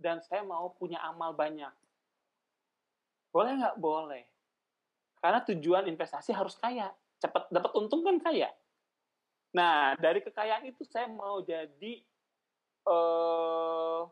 Dan 0.00 0.24
saya 0.24 0.40
mau 0.40 0.72
punya 0.72 0.96
amal 1.04 1.36
banyak. 1.36 1.68
Boleh 3.28 3.52
nggak? 3.60 3.76
Boleh. 3.76 4.24
Karena 5.20 5.44
tujuan 5.44 5.84
investasi 5.92 6.32
harus 6.32 6.56
kaya. 6.56 6.88
Cepat 7.20 7.52
dapat 7.52 7.76
untung 7.76 8.00
kan 8.00 8.16
kaya. 8.16 8.48
Nah, 9.52 9.92
dari 10.00 10.24
kekayaan 10.24 10.64
itu 10.72 10.80
saya 10.88 11.04
mau 11.12 11.44
jadi 11.44 12.00
uh, 12.88 14.08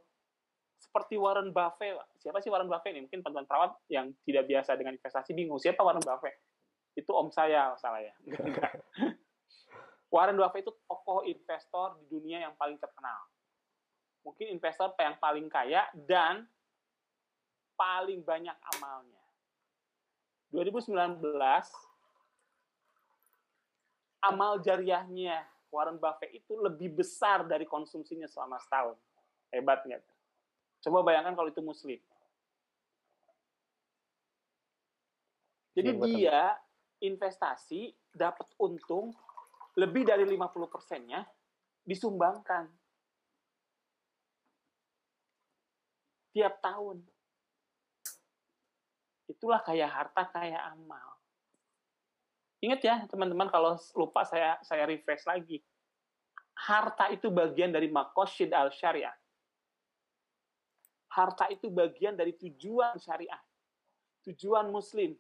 seperti 0.76 1.16
Warren 1.16 1.56
Buffett. 1.56 1.96
Siapa 2.20 2.44
sih 2.44 2.52
Warren 2.52 2.68
Buffett 2.68 2.92
ini? 2.92 3.08
Mungkin 3.08 3.24
teman-teman 3.24 3.48
perawat 3.48 3.72
yang 3.88 4.12
tidak 4.28 4.44
biasa 4.44 4.76
dengan 4.76 4.92
investasi 5.00 5.32
bingung. 5.32 5.56
Siapa 5.56 5.80
Warren 5.80 6.04
Buffett? 6.04 6.36
Itu 6.92 7.16
om 7.16 7.32
saya, 7.32 7.72
salah 7.80 8.04
ya. 8.04 8.12
Warren 10.08 10.40
Buffett 10.40 10.64
itu 10.64 10.72
tokoh 10.88 11.20
investor 11.28 12.00
di 12.00 12.06
dunia 12.08 12.48
yang 12.48 12.56
paling 12.56 12.80
terkenal. 12.80 13.28
Mungkin 14.24 14.48
investor 14.48 14.96
yang 14.96 15.20
paling 15.20 15.46
kaya 15.52 15.84
dan 16.08 16.48
paling 17.76 18.24
banyak 18.24 18.56
amalnya. 18.76 19.22
2019 20.50 21.20
amal 24.24 24.58
jariahnya 24.64 25.44
Warren 25.68 26.00
Buffett 26.00 26.32
itu 26.32 26.56
lebih 26.56 26.96
besar 26.96 27.44
dari 27.44 27.68
konsumsinya 27.68 28.24
selama 28.24 28.56
setahun. 28.64 28.96
Hebatnya. 29.52 30.00
Coba 30.80 31.04
bayangkan 31.04 31.36
kalau 31.36 31.52
itu 31.52 31.60
muslim. 31.60 32.00
Jadi 35.76 35.94
dia 36.10 36.58
investasi 36.98 37.94
dapat 38.10 38.48
untung 38.58 39.14
lebih 39.76 40.08
dari 40.08 40.24
50 40.24 40.72
persennya 40.72 41.26
disumbangkan 41.84 42.68
tiap 46.32 46.62
tahun. 46.62 47.02
Itulah 49.28 49.60
kaya 49.60 49.90
harta, 49.90 50.24
kaya 50.30 50.56
amal. 50.72 51.18
Ingat 52.62 52.80
ya, 52.82 52.96
teman-teman, 53.10 53.50
kalau 53.50 53.74
lupa 53.98 54.22
saya 54.22 54.58
saya 54.62 54.86
refresh 54.86 55.26
lagi. 55.26 55.58
Harta 56.58 57.10
itu 57.14 57.30
bagian 57.30 57.70
dari 57.70 57.86
makosid 57.90 58.50
al-syariah. 58.50 59.14
Harta 61.10 61.46
itu 61.50 61.70
bagian 61.70 62.18
dari 62.18 62.34
tujuan 62.34 62.98
syariah. 62.98 63.38
Tujuan 64.26 64.66
muslim 64.70 65.14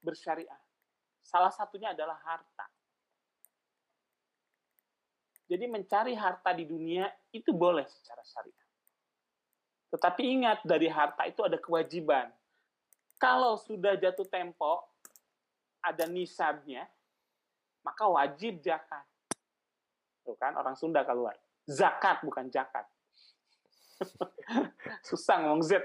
bersyariah. 0.00 0.67
Salah 1.28 1.52
satunya 1.52 1.92
adalah 1.92 2.16
harta. 2.24 2.64
Jadi 5.44 5.64
mencari 5.68 6.16
harta 6.16 6.56
di 6.56 6.64
dunia 6.64 7.04
itu 7.36 7.52
boleh 7.52 7.84
secara 7.84 8.24
syariah. 8.24 8.68
Tetapi 9.92 10.22
ingat, 10.24 10.58
dari 10.64 10.88
harta 10.88 11.28
itu 11.28 11.44
ada 11.44 11.60
kewajiban. 11.60 12.32
Kalau 13.20 13.60
sudah 13.60 13.96
jatuh 13.96 14.24
tempo, 14.28 14.84
ada 15.84 16.04
nisabnya, 16.08 16.88
maka 17.84 18.08
wajib 18.08 18.60
zakat. 18.64 19.04
Tuh 20.24 20.36
kan, 20.36 20.56
orang 20.56 20.76
Sunda 20.76 21.04
keluar. 21.04 21.36
Zakat, 21.68 22.24
bukan 22.24 22.48
zakat. 22.52 22.84
Susah 25.08 25.44
ngomong 25.44 25.64
Z. 25.64 25.80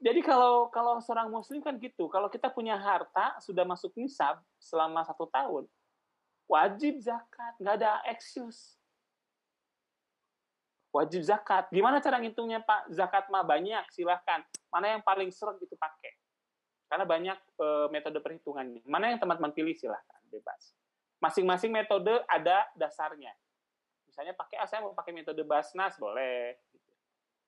Jadi 0.00 0.24
kalau 0.24 0.72
kalau 0.72 0.96
seorang 1.04 1.28
muslim 1.28 1.60
kan 1.60 1.76
gitu, 1.76 2.08
kalau 2.08 2.32
kita 2.32 2.48
punya 2.48 2.80
harta 2.80 3.36
sudah 3.44 3.68
masuk 3.68 3.92
nisab 4.00 4.40
selama 4.56 5.04
satu 5.04 5.28
tahun, 5.28 5.68
wajib 6.48 6.96
zakat, 7.04 7.52
nggak 7.60 7.76
ada 7.84 8.00
excuse 8.08 8.80
wajib 10.90 11.22
zakat. 11.22 11.70
Gimana 11.70 12.02
cara 12.02 12.18
ngitungnya 12.18 12.62
Pak? 12.62 12.90
Zakat 12.90 13.30
mah 13.30 13.46
banyak, 13.46 13.82
silahkan. 13.94 14.42
Mana 14.70 14.98
yang 14.98 15.02
paling 15.02 15.30
seret 15.30 15.58
itu 15.62 15.74
pakai. 15.78 16.12
Karena 16.90 17.06
banyak 17.06 17.38
e, 17.38 17.66
metode 17.94 18.18
perhitungannya. 18.18 18.82
Mana 18.86 19.14
yang 19.14 19.22
teman-teman 19.22 19.54
pilih 19.54 19.74
silahkan, 19.78 20.20
bebas. 20.26 20.74
Masing-masing 21.22 21.70
metode 21.70 22.10
ada 22.26 22.66
dasarnya. 22.74 23.30
Misalnya 24.10 24.34
pakai, 24.34 24.58
ah, 24.58 24.66
saya 24.66 24.82
mau 24.82 24.90
pakai 24.90 25.14
metode 25.14 25.46
Basnas, 25.46 25.94
boleh. 25.94 26.58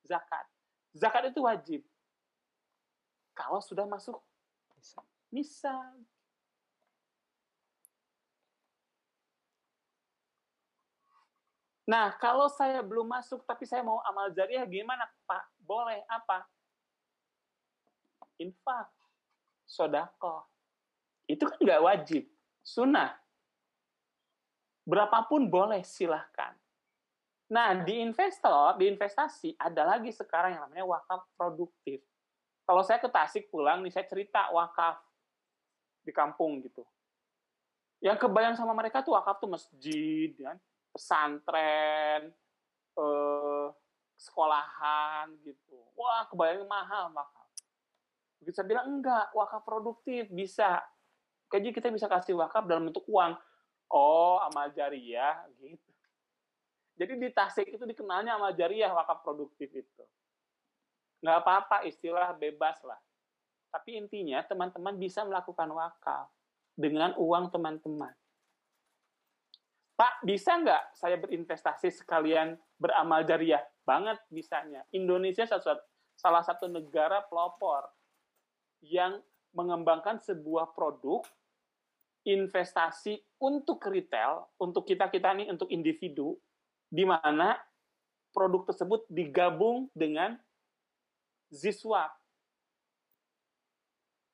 Zakat. 0.07 0.47
Zakat 0.95 1.35
itu 1.35 1.43
wajib. 1.43 1.83
Kalau 3.33 3.61
sudah 3.65 3.89
masuk 3.89 4.21
nisa. 5.33 5.73
Nah, 11.83 12.15
kalau 12.23 12.47
saya 12.47 12.79
belum 12.79 13.11
masuk 13.11 13.43
tapi 13.43 13.67
saya 13.67 13.83
mau 13.83 13.99
amal 14.07 14.31
jariah 14.31 14.63
gimana, 14.69 15.03
Pak? 15.27 15.45
Boleh 15.59 16.05
apa? 16.07 16.47
Infak, 18.39 18.89
sodako. 19.67 20.47
Itu 21.27 21.51
kan 21.51 21.59
nggak 21.59 21.83
wajib, 21.83 22.23
sunnah. 22.63 23.19
Berapapun 24.87 25.51
boleh, 25.51 25.83
silahkan. 25.83 26.55
Nah, 27.53 27.77
di 27.85 28.01
investor, 28.01 28.79
di 28.81 28.89
investasi, 28.89 29.55
ada 29.61 29.85
lagi 29.85 30.09
sekarang 30.09 30.57
yang 30.57 30.63
namanya 30.67 30.87
wakaf 30.89 31.23
produktif. 31.37 32.01
Kalau 32.63 32.83
saya 32.87 33.03
ke 33.03 33.11
Tasik 33.11 33.51
pulang, 33.51 33.83
nih 33.83 33.91
saya 33.91 34.07
cerita 34.07 34.49
wakaf 34.55 35.03
di 36.03 36.15
kampung 36.15 36.63
gitu. 36.63 36.87
Yang 38.03 38.27
kebayang 38.27 38.59
sama 38.59 38.75
mereka 38.75 39.03
tuh 39.03 39.15
wakaf 39.15 39.39
tuh 39.39 39.51
masjid, 39.51 40.31
kan? 40.39 40.59
pesantren, 40.93 42.31
eh, 43.01 43.67
sekolahan 44.21 45.33
gitu. 45.43 45.81
Wah, 45.97 46.29
kebayang 46.29 46.69
mahal 46.69 47.09
mahal. 47.11 47.49
Begitu 48.39 48.61
saya 48.61 48.69
bilang 48.69 49.01
enggak, 49.01 49.33
wakaf 49.33 49.65
produktif 49.65 50.29
bisa. 50.29 50.85
Jadi 51.49 51.73
kita 51.73 51.89
bisa 51.89 52.07
kasih 52.07 52.37
wakaf 52.37 52.69
dalam 52.69 52.93
bentuk 52.93 53.05
uang. 53.09 53.35
Oh, 53.93 54.41
amal 54.41 54.73
jariah 54.73 55.45
gitu. 55.61 55.91
Jadi 56.97 57.13
di 57.19 57.29
Tasik 57.33 57.67
itu 57.73 57.85
dikenalnya 57.89 58.37
amal 58.37 58.53
jariah 58.53 58.93
wakaf 58.93 59.25
produktif 59.25 59.69
itu. 59.73 60.05
Nggak 61.23 61.39
apa-apa, 61.47 61.77
istilah 61.87 62.35
bebas 62.35 62.83
lah. 62.83 62.99
Tapi 63.73 63.97
intinya 63.97 64.43
teman-teman 64.45 64.99
bisa 64.99 65.25
melakukan 65.25 65.71
wakaf 65.73 66.29
dengan 66.77 67.17
uang 67.17 67.49
teman-teman. 67.55 68.13
Pak, 69.97 70.27
bisa 70.27 70.59
nggak 70.59 70.99
saya 70.99 71.17
berinvestasi 71.17 71.95
sekalian 71.95 72.59
beramal 72.77 73.23
jariah? 73.23 73.63
Banget 73.87 74.19
bisanya. 74.29 74.83
Indonesia 74.91 75.47
salah 75.47 76.45
satu 76.45 76.67
negara 76.67 77.23
pelopor 77.31 77.87
yang 78.83 79.23
mengembangkan 79.55 80.19
sebuah 80.19 80.75
produk 80.75 81.23
investasi 82.27 83.19
untuk 83.43 83.83
retail, 83.87 84.47
untuk 84.59 84.87
kita-kita 84.87 85.35
nih, 85.39 85.51
untuk 85.51 85.71
individu, 85.71 86.39
di 86.91 87.03
mana 87.07 87.59
produk 88.33 88.71
tersebut 88.71 89.07
digabung 89.11 89.91
dengan 89.93 90.39
Ziswap. 91.53 92.17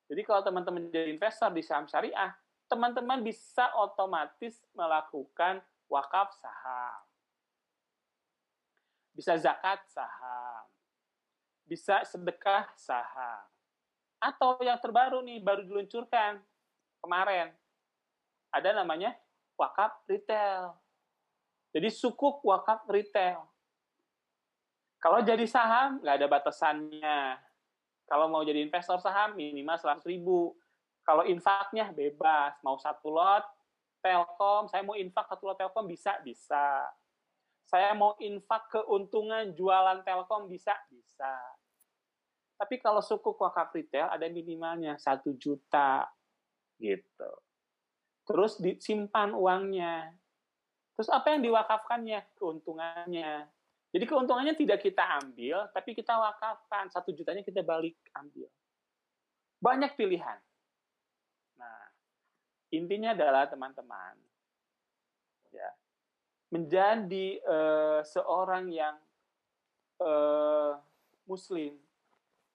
Jadi 0.09 0.23
kalau 0.23 0.41
teman-teman 0.41 0.89
jadi 0.89 1.11
investor 1.11 1.51
di 1.51 1.61
saham 1.61 1.85
syariah, 1.91 2.33
teman-teman 2.71 3.21
bisa 3.21 3.69
otomatis 3.77 4.63
melakukan 4.73 5.61
wakaf 5.91 6.33
saham. 6.39 7.03
Bisa 9.13 9.35
zakat 9.35 9.83
saham. 9.91 10.65
bisa 11.69 12.01
sedekah 12.09 12.65
saham. 12.81 13.45
Atau 14.17 14.57
yang 14.65 14.81
terbaru 14.81 15.21
nih, 15.21 15.45
baru 15.45 15.61
diluncurkan 15.69 16.41
kemarin. 17.05 17.53
Ada 18.49 18.73
namanya 18.73 19.13
wakaf 19.61 20.01
retail. 20.09 20.73
Jadi 21.77 21.93
sukuk 21.93 22.41
wakaf 22.41 22.89
retail. 22.89 23.45
Kalau 24.99 25.23
jadi 25.23 25.47
saham, 25.47 26.03
nggak 26.03 26.17
ada 26.19 26.27
batasannya. 26.27 27.21
Kalau 28.09 28.27
mau 28.27 28.43
jadi 28.43 28.59
investor 28.59 28.99
saham, 28.99 29.39
minimal 29.39 29.79
100 29.79 30.03
ribu. 30.11 30.59
Kalau 31.07 31.23
infaknya 31.23 31.95
bebas. 31.95 32.59
Mau 32.67 32.77
satu 32.77 33.15
lot, 33.15 33.47
Telkom, 34.03 34.67
saya 34.67 34.83
mau 34.83 34.99
infak 34.99 35.31
satu 35.31 35.51
lot 35.51 35.59
Telkom, 35.59 35.87
bisa, 35.87 36.19
bisa. 36.27 36.83
Saya 37.69 37.93
mau 37.95 38.17
infak 38.19 38.73
keuntungan 38.75 39.55
jualan 39.55 40.03
Telkom, 40.03 40.51
bisa, 40.51 40.75
bisa. 40.91 41.37
Tapi 42.59 42.83
kalau 42.83 42.99
suku 42.99 43.39
wakaf 43.39 43.71
retail 43.71 44.11
ada 44.11 44.27
minimalnya 44.27 44.99
satu 44.99 45.31
juta 45.39 46.11
gitu. 46.83 47.33
Terus 48.27 48.59
disimpan 48.59 49.31
uangnya. 49.31 50.11
Terus 50.99 51.07
apa 51.15 51.31
yang 51.31 51.47
diwakafkannya? 51.47 52.35
Keuntungannya. 52.35 53.47
Jadi 53.88 54.05
keuntungannya 54.05 54.53
tidak 54.53 54.85
kita 54.85 55.01
ambil, 55.24 55.64
tapi 55.72 55.96
kita 55.96 56.12
wakafkan. 56.12 56.92
Satu 56.92 57.09
jutanya 57.16 57.40
kita 57.40 57.64
balik 57.64 57.96
ambil. 58.12 58.48
Banyak 59.59 59.96
pilihan. 59.96 60.38
Nah, 61.57 61.83
intinya 62.68 63.16
adalah 63.16 63.48
teman-teman, 63.48 64.14
ya, 65.51 65.68
menjadi 66.53 67.40
uh, 67.48 68.01
seorang 68.05 68.68
yang 68.70 68.96
uh, 70.05 70.77
muslim 71.24 71.74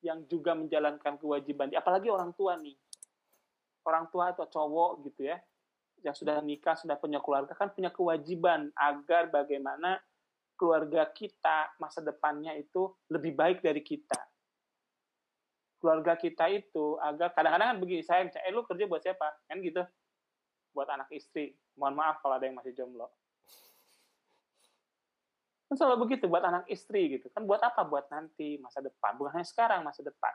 yang 0.03 0.21
juga 0.27 0.51
menjalankan 0.53 1.15
kewajiban, 1.15 1.71
apalagi 1.73 2.11
orang 2.11 2.35
tua 2.35 2.59
nih, 2.59 2.75
orang 3.87 4.11
tua 4.11 4.35
atau 4.35 4.43
cowok 4.43 4.99
gitu 5.07 5.31
ya, 5.31 5.39
yang 6.03 6.11
sudah 6.11 6.43
nikah, 6.43 6.75
sudah 6.75 6.99
punya 6.99 7.23
keluarga 7.23 7.55
kan 7.55 7.71
punya 7.71 7.87
kewajiban 7.87 8.67
agar 8.75 9.31
bagaimana 9.31 10.03
keluarga 10.63 11.03
kita 11.11 11.75
masa 11.75 11.99
depannya 11.99 12.55
itu 12.55 12.87
lebih 13.11 13.35
baik 13.35 13.59
dari 13.59 13.83
kita. 13.83 14.15
Keluarga 15.83 16.15
kita 16.15 16.47
itu 16.47 16.95
agar 17.03 17.35
kadang-kadang 17.35 17.75
kan 17.75 17.79
begini, 17.83 17.99
saya 17.99 18.23
eh 18.23 18.51
lu 18.55 18.63
kerja 18.63 18.87
buat 18.87 19.03
siapa? 19.03 19.27
Kan 19.43 19.59
gitu. 19.59 19.83
Buat 20.71 20.87
anak 20.95 21.11
istri. 21.11 21.51
Mohon 21.75 21.99
maaf 21.99 22.23
kalau 22.23 22.39
ada 22.39 22.47
yang 22.47 22.55
masih 22.55 22.71
jomblo. 22.71 23.11
Kan 25.67 25.75
selalu 25.75 26.07
begitu 26.07 26.31
buat 26.31 26.47
anak 26.47 26.63
istri 26.71 27.19
gitu. 27.19 27.27
Kan 27.35 27.43
buat 27.43 27.59
apa? 27.59 27.83
Buat 27.83 28.07
nanti 28.07 28.55
masa 28.63 28.79
depan. 28.79 29.19
Bukan 29.19 29.35
hanya 29.35 29.43
sekarang, 29.43 29.83
masa 29.83 29.99
depan. 29.99 30.31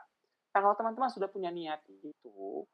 Nah, 0.53 0.61
kalau 0.61 0.77
teman-teman 0.77 1.09
sudah 1.09 1.25
punya 1.25 1.49
niat 1.49 1.81
itu, 1.89 2.69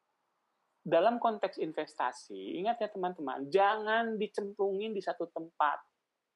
dalam 0.83 1.23
konteks 1.23 1.55
investasi, 1.63 2.59
ingat 2.59 2.83
ya 2.83 2.91
teman-teman, 2.91 3.47
jangan 3.47 4.19
dicemplungin 4.19 4.91
di 4.91 4.99
satu 4.99 5.31
tempat 5.31 5.79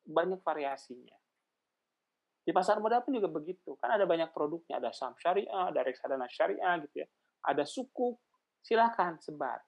banyak 0.10 0.41
variasinya. 0.41 1.15
Di 2.41 2.50
pasar 2.50 2.82
modal 2.82 3.06
pun 3.06 3.13
juga 3.13 3.30
begitu. 3.30 3.78
Kan 3.78 3.93
ada 3.93 4.10
banyak 4.10 4.34
produknya. 4.34 4.82
Ada 4.82 4.89
saham 4.89 5.13
syariah, 5.22 5.69
ada 5.69 5.86
reksadana 5.86 6.26
syariah 6.26 6.82
gitu 6.89 7.06
ya. 7.06 7.08
Ada 7.45 7.63
suku, 7.63 8.17
silakan 8.65 9.22
sebar. 9.22 9.62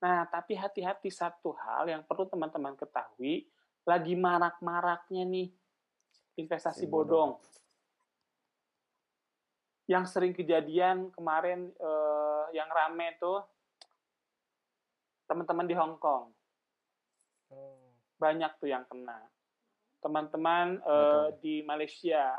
Nah, 0.00 0.24
tapi 0.32 0.56
hati-hati 0.56 1.12
satu 1.12 1.52
hal 1.60 1.90
yang 1.92 2.02
perlu 2.08 2.24
teman-teman 2.24 2.72
ketahui, 2.72 3.44
lagi 3.84 4.16
marak-maraknya 4.16 5.28
nih 5.28 5.52
investasi 6.40 6.88
bodong. 6.88 7.36
Yang 9.84 10.04
sering 10.14 10.32
kejadian 10.32 11.12
kemarin 11.12 11.68
eh, 11.74 12.44
yang 12.56 12.70
rame 12.70 13.18
tuh 13.20 13.44
teman-teman 15.28 15.66
di 15.68 15.74
Hong 15.76 16.00
Kong. 16.00 16.32
Banyak 18.20 18.60
tuh 18.60 18.68
yang 18.68 18.84
kena. 18.84 19.16
Teman-teman 20.04 20.80
uh, 20.84 21.32
di 21.40 21.64
Malaysia 21.64 22.36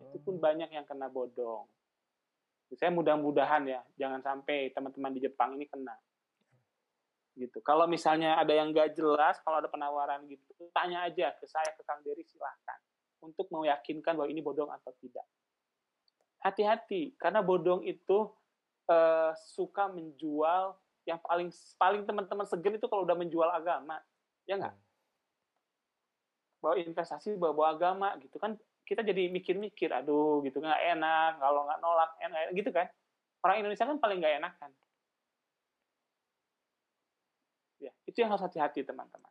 itu 0.00 0.18
pun 0.24 0.38
oh. 0.38 0.40
banyak 0.40 0.72
yang 0.72 0.86
kena 0.88 1.12
bodong. 1.12 1.68
Saya 2.76 2.92
mudah-mudahan 2.92 3.64
ya, 3.64 3.80
jangan 3.96 4.20
sampai 4.20 4.72
teman-teman 4.72 5.12
di 5.16 5.20
Jepang 5.24 5.56
ini 5.56 5.64
kena. 5.68 5.96
Gitu. 7.32 7.64
Kalau 7.64 7.88
misalnya 7.88 8.36
ada 8.36 8.52
yang 8.52 8.74
nggak 8.74 8.92
jelas, 8.92 9.40
kalau 9.40 9.62
ada 9.62 9.70
penawaran 9.72 10.26
gitu, 10.28 10.68
tanya 10.74 11.06
aja 11.08 11.32
ke 11.38 11.48
saya, 11.48 11.70
ke 11.72 11.80
Kang 11.84 12.04
Dery, 12.04 12.26
silahkan. 12.28 12.76
Untuk 13.24 13.48
meyakinkan 13.48 14.20
bahwa 14.20 14.28
ini 14.28 14.44
bodong 14.44 14.68
atau 14.68 14.92
tidak. 15.00 15.24
Hati-hati, 16.44 17.16
karena 17.16 17.40
bodong 17.40 17.82
itu 17.88 18.28
uh, 18.90 19.32
suka 19.54 19.88
menjual 19.88 20.76
yang 21.08 21.18
paling 21.24 21.48
paling 21.80 22.04
teman-teman 22.04 22.44
segan 22.44 22.76
itu 22.76 22.84
kalau 22.84 23.02
udah 23.08 23.16
menjual 23.16 23.48
agama, 23.48 23.96
ya 24.44 24.60
nggak? 24.60 24.76
Hmm 24.76 24.87
bawa 26.62 26.74
investasi 26.80 27.38
bawa, 27.38 27.52
bawa 27.54 27.68
agama 27.76 28.08
gitu 28.22 28.36
kan. 28.40 28.58
Kita 28.88 29.04
jadi 29.04 29.28
mikir-mikir 29.28 29.92
aduh 29.92 30.40
gitu 30.46 30.64
nggak 30.64 30.96
enak 30.96 31.30
kalau 31.42 31.68
nggak 31.68 31.80
nolak 31.84 32.10
enak 32.24 32.40
gitu 32.56 32.70
kan. 32.72 32.88
Orang 33.44 33.62
Indonesia 33.62 33.84
kan 33.86 33.98
paling 34.00 34.18
nggak 34.20 34.36
enak 34.42 34.54
kan 34.58 34.72
ya 37.78 37.92
itu 38.06 38.18
yang 38.18 38.30
harus 38.34 38.44
hati-hati 38.44 38.82
teman-teman 38.82 39.30